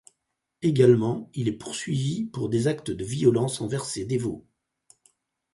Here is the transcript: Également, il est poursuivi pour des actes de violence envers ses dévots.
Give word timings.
Également, 0.63 1.29
il 1.35 1.47
est 1.47 1.51
poursuivi 1.51 2.25
pour 2.25 2.49
des 2.49 2.67
actes 2.67 2.89
de 2.89 3.03
violence 3.05 3.61
envers 3.61 3.85
ses 3.85 4.03
dévots. 4.03 4.43